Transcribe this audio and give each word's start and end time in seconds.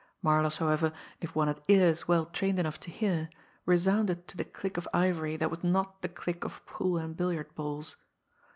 Marlopp's, 0.23 0.57
however, 0.57 0.93
if 1.19 1.35
one 1.35 1.47
had 1.47 1.61
ears 1.67 2.07
well 2.07 2.25
trained 2.25 2.57
enough 2.57 2.79
to 2.79 2.89
hear, 2.89 3.29
resounded 3.67 4.27
to 4.27 4.35
the 4.35 4.43
click 4.43 4.75
of 4.75 4.87
ivory 4.95 5.37
that 5.37 5.51
was 5.51 5.63
not 5.63 6.01
the 6.01 6.09
click 6.09 6.43
of 6.43 6.65
pool 6.65 6.97
and 6.97 7.15
billiard 7.15 7.53
balls! 7.53 7.97